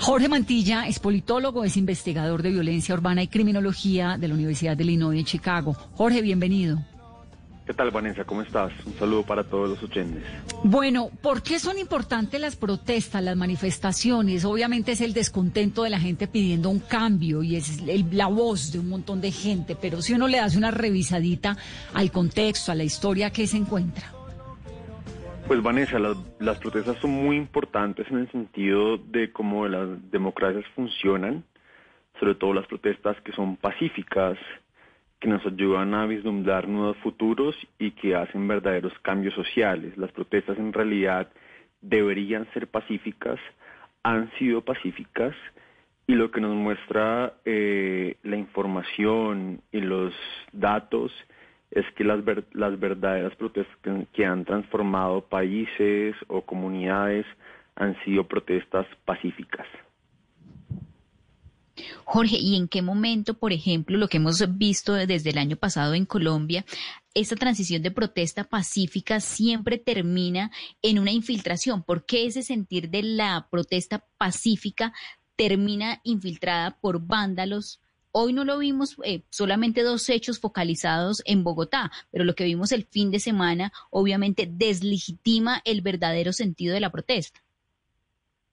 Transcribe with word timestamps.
Jorge 0.00 0.28
Mantilla 0.28 0.86
es 0.86 0.98
politólogo, 1.00 1.64
es 1.64 1.76
investigador 1.76 2.42
de 2.42 2.50
violencia 2.50 2.94
urbana 2.94 3.22
y 3.22 3.28
criminología 3.28 4.16
de 4.18 4.28
la 4.28 4.34
Universidad 4.34 4.76
de 4.76 4.84
Illinois 4.84 5.18
en 5.18 5.24
Chicago. 5.24 5.74
Jorge, 5.94 6.22
bienvenido. 6.22 6.78
¿Qué 7.66 7.74
tal, 7.74 7.90
Vanessa? 7.90 8.24
¿Cómo 8.24 8.40
estás? 8.40 8.72
Un 8.86 8.94
saludo 8.98 9.24
para 9.24 9.44
todos 9.44 9.68
los 9.68 9.82
oyentes. 9.82 10.22
Bueno, 10.64 11.10
¿por 11.20 11.42
qué 11.42 11.58
son 11.58 11.78
importantes 11.78 12.40
las 12.40 12.56
protestas, 12.56 13.22
las 13.22 13.36
manifestaciones? 13.36 14.46
Obviamente 14.46 14.92
es 14.92 15.02
el 15.02 15.12
descontento 15.12 15.82
de 15.82 15.90
la 15.90 16.00
gente 16.00 16.26
pidiendo 16.28 16.70
un 16.70 16.78
cambio 16.78 17.42
y 17.42 17.56
es 17.56 17.80
el- 17.86 18.06
la 18.12 18.28
voz 18.28 18.72
de 18.72 18.78
un 18.78 18.88
montón 18.88 19.20
de 19.20 19.32
gente, 19.32 19.76
pero 19.78 20.00
si 20.00 20.14
uno 20.14 20.28
le 20.28 20.40
hace 20.40 20.56
una 20.56 20.70
revisadita 20.70 21.58
al 21.92 22.10
contexto, 22.10 22.72
a 22.72 22.74
la 22.74 22.84
historia 22.84 23.30
que 23.30 23.46
se 23.46 23.58
encuentra. 23.58 24.14
Pues 25.48 25.62
Vanessa, 25.62 25.98
las, 25.98 26.14
las 26.40 26.58
protestas 26.58 26.98
son 26.98 27.10
muy 27.10 27.36
importantes 27.36 28.06
en 28.10 28.18
el 28.18 28.30
sentido 28.30 28.98
de 28.98 29.32
cómo 29.32 29.66
las 29.66 30.10
democracias 30.10 30.66
funcionan, 30.74 31.42
sobre 32.20 32.34
todo 32.34 32.52
las 32.52 32.66
protestas 32.66 33.18
que 33.22 33.32
son 33.32 33.56
pacíficas, 33.56 34.36
que 35.18 35.26
nos 35.26 35.44
ayudan 35.46 35.94
a 35.94 36.04
vislumbrar 36.04 36.68
nuevos 36.68 36.98
futuros 36.98 37.56
y 37.78 37.92
que 37.92 38.14
hacen 38.14 38.46
verdaderos 38.46 38.92
cambios 39.00 39.32
sociales. 39.32 39.96
Las 39.96 40.12
protestas 40.12 40.58
en 40.58 40.74
realidad 40.74 41.30
deberían 41.80 42.46
ser 42.52 42.66
pacíficas, 42.66 43.40
han 44.02 44.30
sido 44.38 44.60
pacíficas 44.60 45.34
y 46.06 46.12
lo 46.12 46.30
que 46.30 46.42
nos 46.42 46.54
muestra 46.54 47.32
eh, 47.46 48.16
la 48.22 48.36
información 48.36 49.62
y 49.72 49.80
los 49.80 50.12
datos 50.52 51.10
es 51.70 51.84
que 51.96 52.04
las, 52.04 52.24
ver- 52.24 52.46
las 52.52 52.78
verdaderas 52.78 53.34
protestas 53.36 53.76
que, 54.12 54.24
han 54.24 54.44
transformado 54.44 55.22
países 55.22 56.14
o 56.28 56.42
comunidades 56.42 57.26
han 57.76 57.96
sido 58.04 58.26
protestas 58.26 58.86
pacíficas. 59.04 59.66
Jorge, 62.04 62.36
¿y 62.38 62.56
en 62.56 62.66
qué 62.68 62.82
momento, 62.82 63.34
por 63.34 63.52
ejemplo, 63.52 63.98
lo 63.98 64.08
que 64.08 64.16
hemos 64.16 64.42
visto 64.58 64.94
desde 64.94 65.30
el 65.30 65.38
año 65.38 65.56
pasado 65.56 65.94
en 65.94 66.06
Colombia, 66.06 66.64
esta 67.14 67.36
transición 67.36 67.82
de 67.82 67.90
protesta 67.90 68.44
pacífica 68.44 69.20
siempre 69.20 69.78
termina 69.78 70.50
en 70.82 70.98
una 70.98 71.12
infiltración? 71.12 71.82
¿Por 71.82 72.04
qué 72.04 72.26
ese 72.26 72.42
sentir 72.42 72.88
de 72.90 73.02
la 73.02 73.46
protesta 73.50 74.04
pacífica 74.16 74.92
termina 75.36 76.00
infiltrada 76.02 76.78
por 76.80 77.06
vándalos? 77.06 77.80
Hoy 78.12 78.32
no 78.32 78.44
lo 78.44 78.58
vimos, 78.58 78.96
eh, 79.04 79.22
solamente 79.30 79.82
dos 79.82 80.08
hechos 80.08 80.40
focalizados 80.40 81.22
en 81.26 81.44
Bogotá, 81.44 81.90
pero 82.10 82.24
lo 82.24 82.34
que 82.34 82.44
vimos 82.44 82.72
el 82.72 82.84
fin 82.84 83.10
de 83.10 83.20
semana 83.20 83.70
obviamente 83.90 84.48
deslegitima 84.50 85.60
el 85.64 85.82
verdadero 85.82 86.32
sentido 86.32 86.74
de 86.74 86.80
la 86.80 86.90
protesta. 86.90 87.40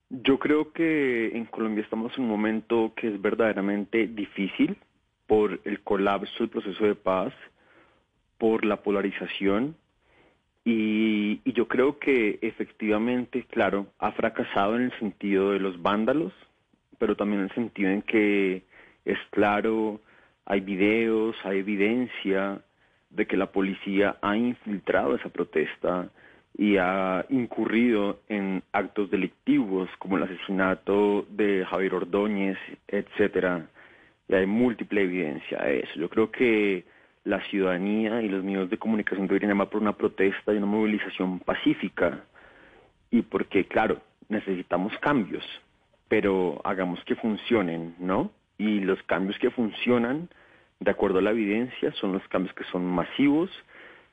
Yo 0.09 0.37
creo 0.39 0.71
que 0.71 1.35
en 1.35 1.45
Colombia 1.45 1.83
estamos 1.83 2.13
en 2.17 2.25
un 2.25 2.29
momento 2.29 2.93
que 2.95 3.07
es 3.07 3.21
verdaderamente 3.21 4.07
difícil 4.07 4.77
por 5.25 5.59
el 5.63 5.81
colapso 5.81 6.35
del 6.39 6.49
proceso 6.49 6.83
de 6.83 6.95
paz, 6.95 7.33
por 8.37 8.65
la 8.65 8.83
polarización 8.83 9.75
y, 10.63 11.41
y 11.43 11.53
yo 11.53 11.67
creo 11.67 11.99
que 11.99 12.39
efectivamente, 12.41 13.45
claro, 13.49 13.87
ha 13.99 14.11
fracasado 14.11 14.75
en 14.75 14.83
el 14.83 14.99
sentido 14.99 15.51
de 15.51 15.59
los 15.59 15.81
vándalos, 15.81 16.33
pero 16.97 17.15
también 17.15 17.41
en 17.41 17.49
el 17.49 17.55
sentido 17.55 17.89
en 17.91 18.01
que 18.01 18.63
es 19.05 19.19
claro, 19.29 20.01
hay 20.45 20.61
videos, 20.61 21.35
hay 21.43 21.59
evidencia 21.59 22.59
de 23.09 23.25
que 23.25 23.37
la 23.37 23.47
policía 23.47 24.17
ha 24.21 24.35
infiltrado 24.35 25.15
esa 25.15 25.29
protesta 25.29 26.09
y 26.57 26.77
ha 26.77 27.25
incurrido 27.29 28.19
en 28.29 28.63
actos 28.71 29.09
delictivos 29.09 29.89
como 29.99 30.17
el 30.17 30.23
asesinato 30.23 31.25
de 31.29 31.65
Javier 31.65 31.95
Ordóñez, 31.95 32.57
etcétera. 32.87 33.67
Y 34.27 34.35
hay 34.35 34.45
múltiple 34.45 35.03
evidencia 35.03 35.59
de 35.59 35.81
eso. 35.81 35.99
Yo 35.99 36.09
creo 36.09 36.31
que 36.31 36.85
la 37.25 37.41
ciudadanía 37.49 38.21
y 38.21 38.29
los 38.29 38.43
medios 38.43 38.69
de 38.69 38.77
comunicación 38.77 39.27
deberían 39.27 39.51
llamar 39.51 39.69
por 39.69 39.81
una 39.81 39.93
protesta 39.93 40.53
y 40.53 40.57
una 40.57 40.65
movilización 40.65 41.39
pacífica. 41.39 42.23
Y 43.11 43.21
porque, 43.21 43.65
claro, 43.65 44.01
necesitamos 44.29 44.97
cambios, 44.99 45.43
pero 46.07 46.61
hagamos 46.63 47.03
que 47.03 47.15
funcionen, 47.15 47.95
¿no? 47.99 48.31
Y 48.57 48.79
los 48.79 49.01
cambios 49.03 49.37
que 49.39 49.51
funcionan, 49.51 50.29
de 50.79 50.91
acuerdo 50.91 51.19
a 51.19 51.21
la 51.21 51.31
evidencia, 51.31 51.91
son 51.93 52.13
los 52.13 52.27
cambios 52.29 52.53
que 52.55 52.63
son 52.65 52.85
masivos, 52.85 53.49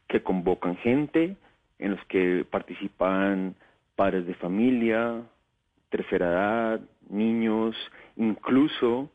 que 0.09 0.23
convocan 0.23 0.77
gente, 0.77 1.37
en 1.79 1.91
los 1.93 2.05
que 2.07 2.45
participan 2.49 3.55
padres 3.97 4.27
de 4.27 4.35
familia, 4.35 5.23
tercera 5.91 6.27
edad, 6.27 6.81
niños, 7.11 7.77
incluso 8.17 9.11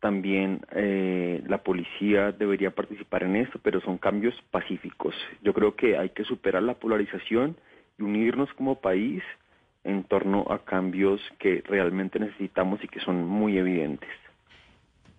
también 0.00 0.60
eh, 0.72 1.42
la 1.46 1.58
policía 1.58 2.32
debería 2.32 2.72
participar 2.72 3.22
en 3.22 3.36
esto, 3.36 3.60
pero 3.62 3.80
son 3.80 3.98
cambios 3.98 4.34
pacíficos. 4.50 5.14
Yo 5.42 5.54
creo 5.54 5.76
que 5.76 5.96
hay 5.96 6.10
que 6.10 6.24
superar 6.24 6.62
la 6.64 6.74
polarización 6.74 7.56
y 7.98 8.02
unirnos 8.02 8.52
como 8.54 8.80
país 8.80 9.22
en 9.84 10.02
torno 10.04 10.44
a 10.50 10.64
cambios 10.64 11.20
que 11.38 11.62
realmente 11.66 12.18
necesitamos 12.18 12.82
y 12.82 12.88
que 12.88 12.98
son 13.00 13.24
muy 13.24 13.58
evidentes. 13.58 14.10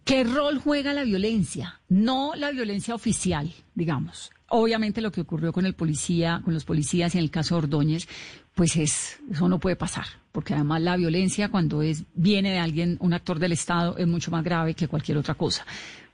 ¿Qué 0.04 0.26
rol 0.26 0.60
juega 0.60 0.92
la 0.92 1.06
violencia? 1.06 1.80
No 1.88 2.34
la 2.36 2.52
violencia 2.52 2.94
oficial, 2.94 3.54
digamos. 3.74 4.32
Obviamente 4.50 5.00
lo 5.00 5.14
que 5.14 5.22
ocurrió 5.22 5.54
con 5.54 5.66
el 5.66 5.76
policía, 5.76 6.42
con 6.44 6.54
los 6.54 6.66
policías 6.66 7.16
en 7.16 7.22
el 7.22 7.32
caso 7.32 7.56
Ordóñez, 7.56 8.08
pues 8.54 8.76
es, 8.76 9.20
eso 9.32 9.48
no 9.48 9.60
puede 9.60 9.78
pasar, 9.78 10.06
porque 10.34 10.54
además 10.54 10.82
la 10.82 10.98
violencia 10.98 11.50
cuando 11.50 11.82
es, 11.82 12.04
viene 12.14 12.52
de 12.52 12.60
alguien, 12.60 12.98
un 13.00 13.14
actor 13.14 13.40
del 13.40 13.54
Estado, 13.54 13.98
es 13.98 14.06
mucho 14.06 14.30
más 14.30 14.44
grave 14.44 14.74
que 14.74 14.90
cualquier 14.90 15.18
otra 15.18 15.36
cosa. 15.36 15.66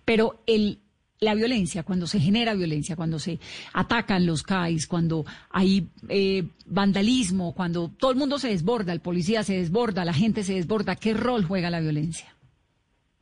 Pero 0.05 0.43
el, 0.45 0.79
la 1.19 1.33
violencia, 1.33 1.81
cuando 1.81 2.05
se 2.05 2.19
genera 2.19 2.53
violencia, 2.53 2.95
cuando 2.95 3.17
se 3.17 3.39
atacan 3.73 4.27
los 4.27 4.43
CAIs, 4.43 4.85
cuando 4.85 5.25
hay 5.49 5.89
eh, 6.07 6.47
vandalismo, 6.67 7.55
cuando 7.55 7.89
todo 7.89 8.11
el 8.11 8.17
mundo 8.17 8.37
se 8.37 8.49
desborda, 8.49 8.93
el 8.93 9.01
policía 9.01 9.43
se 9.43 9.57
desborda, 9.57 10.05
la 10.05 10.13
gente 10.13 10.43
se 10.43 10.53
desborda, 10.53 10.95
¿qué 10.95 11.15
rol 11.15 11.43
juega 11.43 11.71
la 11.71 11.79
violencia? 11.79 12.35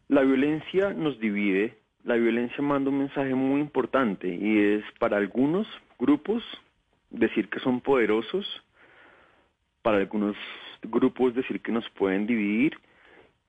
La 0.09 0.21
violencia 0.21 0.91
nos 0.93 1.19
divide, 1.19 1.77
la 2.05 2.15
violencia 2.15 2.63
manda 2.63 2.89
un 2.89 2.99
mensaje 2.99 3.35
muy 3.35 3.59
importante 3.59 4.33
y 4.33 4.57
es 4.57 4.83
para 4.99 5.17
algunos 5.17 5.67
grupos 5.99 6.41
decir 7.09 7.49
que 7.49 7.59
son 7.59 7.81
poderosos, 7.81 8.45
para 9.81 9.97
algunos 9.97 10.37
grupos 10.83 11.35
decir 11.35 11.61
que 11.61 11.73
nos 11.73 11.89
pueden 11.89 12.25
dividir 12.25 12.79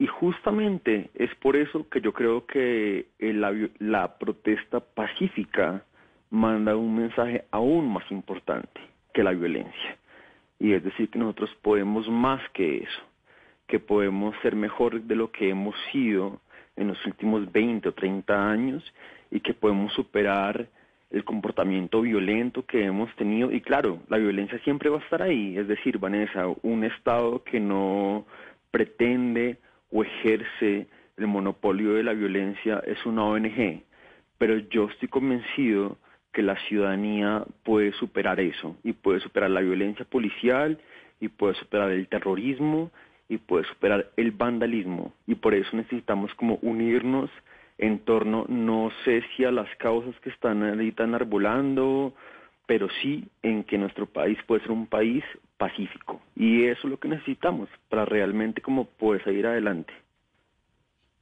y 0.01 0.09
justamente 0.09 1.11
es 1.15 1.33
por 1.37 1.55
eso 1.55 1.89
que 1.89 2.01
yo 2.01 2.13
creo 2.13 2.45
que 2.47 3.07
la, 3.21 3.55
la 3.79 4.19
protesta 4.19 4.81
pacífica 4.81 5.85
manda 6.31 6.75
un 6.75 6.97
mensaje 6.97 7.45
aún 7.53 7.93
más 7.93 8.11
importante 8.11 8.81
que 9.15 9.23
la 9.23 9.31
violencia. 9.31 9.97
Y 10.59 10.73
es 10.73 10.83
decir 10.83 11.09
que 11.09 11.21
nosotros 11.21 11.51
podemos 11.63 12.09
más 12.09 12.41
que 12.51 12.79
eso, 12.79 13.03
que 13.69 13.79
podemos 13.79 14.35
ser 14.43 14.57
mejor 14.57 15.03
de 15.03 15.15
lo 15.15 15.31
que 15.31 15.51
hemos 15.51 15.77
sido 15.93 16.41
en 16.79 16.89
los 16.89 17.07
últimos 17.07 17.51
20 17.53 17.89
o 17.89 17.93
30 17.93 18.51
años 18.51 18.95
y 19.31 19.41
que 19.41 19.53
podemos 19.53 19.93
superar 19.93 20.69
el 21.11 21.25
comportamiento 21.25 22.03
violento 22.03 22.65
que 22.65 22.85
hemos 22.85 23.15
tenido. 23.17 23.51
Y 23.51 23.61
claro, 23.61 24.01
la 24.09 24.19
violencia 24.19 24.59
siempre 24.61 24.89
va 24.89 24.99
a 24.99 25.03
estar 25.03 25.23
ahí. 25.23 25.59
Es 25.59 25.67
decir, 25.67 25.99
Vanessa, 25.99 26.47
un 26.63 26.85
Estado 26.85 27.43
que 27.43 27.61
no 27.61 28.27
pretende 28.71 29.59
o 29.91 30.03
ejerce 30.03 30.87
el 31.17 31.27
monopolio 31.27 31.95
de 31.95 32.05
la 32.05 32.13
violencia 32.13 32.83
es 32.87 33.05
una 33.05 33.25
ONG. 33.25 33.83
Pero 34.39 34.59
yo 34.59 34.89
estoy 34.89 35.09
convencido 35.09 35.99
que 36.33 36.43
la 36.43 36.57
ciudadanía 36.69 37.45
puede 37.65 37.93
superar 37.93 38.39
eso 38.39 38.77
y 38.85 38.93
puede 38.93 39.21
superar 39.21 39.51
la 39.51 39.61
violencia 39.61 40.05
policial 40.05 40.79
y 41.21 41.29
puede 41.29 41.55
superar 41.55 41.91
el 41.91 42.07
terrorismo 42.07 42.93
y 43.29 43.39
puede 43.39 43.65
superar 43.65 44.11
el 44.17 44.31
vandalismo 44.33 45.13
y 45.27 45.35
por 45.35 45.55
eso 45.55 45.77
necesitamos 45.77 46.35
como 46.35 46.59
unirnos 46.63 47.31
en 47.79 48.01
torno, 48.01 48.45
no 48.49 48.91
sé 49.05 49.23
si 49.37 49.45
a 49.45 49.53
las 49.53 49.69
causas 49.77 50.19
que 50.21 50.31
están 50.31 50.65
ahorita 50.65 51.05
enarbolando, 51.05 52.13
pero 52.67 52.89
sí 53.01 53.25
en 53.43 53.65
que 53.65 53.79
nuestro 53.79 54.07
país 54.07 54.39
puede 54.47 54.63
ser 54.63 54.73
un 54.73 54.87
país 54.87 55.25
pacífico. 55.57 56.21
Y 56.35 56.65
eso 56.65 56.87
es 56.87 56.91
lo 56.91 56.99
que 56.99 57.09
necesitamos 57.09 57.69
para 57.89 58.05
realmente 58.05 58.61
como 58.61 58.85
poder 58.85 59.23
salir 59.25 59.47
adelante. 59.47 59.93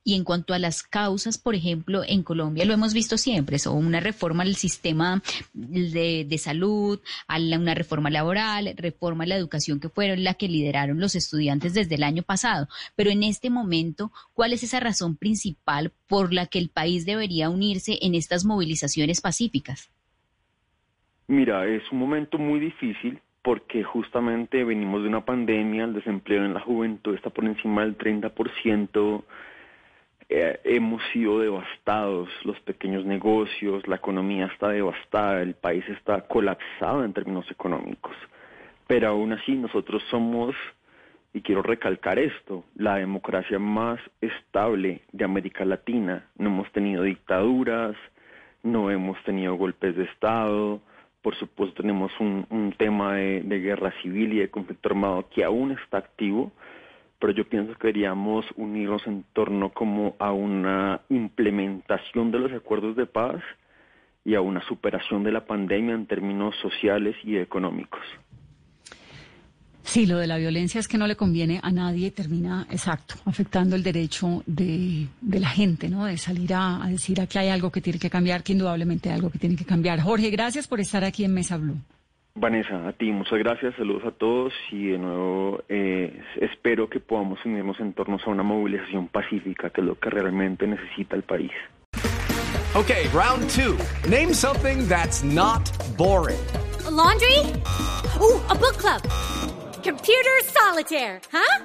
Y 0.09 0.15
en 0.15 0.23
cuanto 0.23 0.55
a 0.55 0.61
las 0.61 0.85
causas, 0.85 1.37
por 1.37 1.57
ejemplo, 1.57 2.03
en 2.07 2.23
Colombia 2.23 2.65
lo 2.65 2.73
hemos 2.73 2.95
visto 2.95 3.19
siempre, 3.19 3.59
son 3.59 3.85
una 3.85 3.99
reforma 3.99 4.45
al 4.45 4.55
sistema 4.55 5.21
de, 5.53 6.39
salud, 6.39 7.01
a 7.27 7.39
una 7.39 7.75
reforma 7.75 8.09
laboral, 8.09 8.73
reforma 8.77 9.25
a 9.25 9.27
la 9.27 9.35
educación 9.35 9.81
que 9.81 9.89
fueron 9.89 10.23
la 10.23 10.35
que 10.35 10.47
lideraron 10.47 11.01
los 11.01 11.17
estudiantes 11.17 11.75
desde 11.75 11.97
el 11.97 12.05
año 12.05 12.23
pasado. 12.23 12.69
Pero 12.95 13.11
en 13.11 13.25
este 13.25 13.51
momento, 13.51 14.13
¿cuál 14.33 14.53
es 14.53 14.63
esa 14.63 14.79
razón 14.79 15.17
principal 15.17 15.91
por 16.07 16.33
la 16.33 16.47
que 16.47 16.61
el 16.61 16.69
país 16.69 17.05
debería 17.05 17.51
unirse 17.51 17.99
en 18.01 18.15
estas 18.15 18.45
movilizaciones 18.45 19.21
pacíficas? 19.21 19.91
Mira, 21.27 21.67
es 21.67 21.83
un 21.91 21.99
momento 21.99 22.39
muy 22.39 22.61
difícil 22.61 23.19
porque 23.43 23.83
justamente 23.83 24.63
venimos 24.63 25.03
de 25.03 25.09
una 25.09 25.25
pandemia, 25.25 25.83
el 25.83 25.95
desempleo 25.95 26.45
en 26.45 26.55
la 26.55 26.61
juventud 26.61 27.17
está 27.17 27.31
por 27.31 27.45
encima 27.45 27.83
del 27.83 27.99
30%, 27.99 29.25
eh, 30.29 30.61
hemos 30.65 31.03
sido 31.13 31.39
devastados, 31.39 32.29
los 32.45 32.59
pequeños 32.61 33.05
negocios, 33.05 33.87
la 33.87 33.97
economía 33.97 34.47
está 34.47 34.71
devastada, 34.71 35.41
el 35.41 35.55
país 35.55 35.85
está 35.89 36.23
colapsado 36.23 37.05
en 37.05 37.13
términos 37.13 37.49
económicos. 37.51 38.17
Pero 38.89 39.09
aún 39.09 39.33
así 39.33 39.53
nosotros 39.53 40.03
somos, 40.11 40.57
y 41.33 41.43
quiero 41.43 41.63
recalcar 41.63 42.19
esto, 42.19 42.65
la 42.75 42.97
democracia 42.97 43.59
más 43.59 44.01
estable 44.21 45.03
de 45.13 45.25
América 45.25 45.65
Latina. 45.65 46.27
No 46.37 46.49
hemos 46.49 46.73
tenido 46.73 47.05
dictaduras, 47.05 47.95
no 48.65 48.91
hemos 48.91 49.23
tenido 49.23 49.55
golpes 49.55 49.95
de 49.97 50.05
Estado, 50.05 50.81
por 51.23 51.37
supuesto 51.37 51.83
tenemos 51.83 52.13
un, 52.21 52.75
tema 52.79 53.15
de 53.15 53.61
guerra 53.61 53.93
civil 54.03 54.33
y 54.33 54.39
de 54.39 54.51
conflicto 54.51 54.89
armado 54.89 55.29
que 55.29 55.45
aún 55.45 55.73
está 55.73 55.99
activo, 55.99 56.53
pero 57.19 57.33
yo 57.33 57.49
pienso 57.49 57.75
que 57.75 57.89
deberíamos 57.89 58.45
unirnos 58.57 59.07
en 59.07 59.25
torno 59.33 59.71
como 59.71 60.17
a 60.19 60.33
una 60.33 61.01
implementación 61.09 62.31
de 62.31 62.39
los 62.39 62.53
acuerdos 62.53 62.97
de 62.97 63.07
paz 63.07 63.43
y 64.25 64.35
a 64.35 64.41
una 64.41 64.61
superación 64.67 65.23
de 65.25 65.33
la 65.33 65.47
pandemia 65.47 65.95
en 65.95 66.07
términos 66.07 66.55
sociales 66.61 67.17
y 67.25 67.37
económicos. 67.37 68.01
Sí, 69.83 70.05
lo 70.05 70.19
de 70.19 70.27
la 70.27 70.37
violencia 70.37 70.81
es 70.81 70.89
que 70.89 70.99
no 70.99 71.07
le 71.07 71.15
conviene 71.15 71.61
a 71.63 71.71
nadie, 71.71 72.11
termina, 72.11 72.67
exacto, 72.71 73.15
afectando 73.25 73.77
el 73.77 73.85
derecho 73.85 74.43
de, 74.45 75.07
la 75.23 75.49
gente, 75.49 75.89
¿no? 75.89 76.07
De 76.07 76.19
salir 76.19 76.53
a, 76.55 76.85
a 76.85 76.89
decir 76.89 77.21
aquí 77.21 77.39
hay 77.39 77.51
algo 77.51 77.71
que 77.71 77.81
tiene 77.81 78.01
que 78.01 78.11
cambiar, 78.11 78.43
que 78.43 78.53
indudablemente 78.53 79.11
hay 79.11 79.15
algo 79.15 79.31
que 79.31 79.39
tiene 79.39 79.55
que 79.55 79.65
cambiar. 79.65 80.01
Jorge, 80.01 80.29
gracias 80.31 80.67
por 80.67 80.81
estar 80.81 81.05
aquí 81.05 81.25
en 81.25 81.35
Mesa 81.35 81.57
Blue. 81.57 81.77
Vanessa, 82.39 82.87
a 82.87 82.93
ti 82.93 83.11
muchas 83.13 83.39
gracias, 83.39 83.75
saludos 83.77 84.05
a 84.05 84.11
todos 84.11 84.53
y 84.71 84.89
de 84.89 84.99
nuevo 84.99 85.63
eh, 85.71 86.23
espero 86.39 86.89
que 86.91 87.01
podamos 87.01 87.39
unirnos 87.47 87.81
en 87.81 87.95
torno 87.95 88.19
a 88.25 88.31
una 88.31 88.43
movilización 88.43 89.09
pacífica, 89.09 89.71
que 89.71 89.81
es 89.81 89.87
lo 89.87 89.99
que 89.99 90.11
realmente 90.11 90.67
necesita 90.67 91.17
el 91.17 91.23
país. 91.23 91.51
Okay, 92.75 93.09
round 93.09 93.49
two. 93.49 93.79
Name 94.07 94.35
something 94.35 94.87
that's 94.87 95.25
not 95.25 95.63
boring. 95.97 96.39
laundry? 96.91 97.39
Uh, 98.21 98.39
a 98.51 98.55
book 98.55 98.77
club. 98.77 99.03
Computer 99.83 100.37
solitaire, 100.45 101.21
huh? 101.33 101.65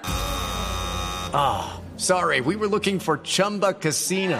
Ah, 1.34 1.74
oh, 1.74 1.98
sorry, 1.98 2.40
we 2.40 2.56
were 2.56 2.68
looking 2.68 2.98
for 2.98 3.18
Chumba 3.18 3.74
Casino. 3.74 4.40